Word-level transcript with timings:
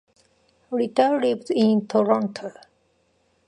Richter 0.71 1.21
lives 1.21 1.51
in 1.51 1.85
Toronto. 1.87 2.51